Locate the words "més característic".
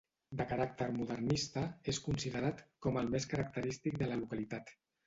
3.17-4.03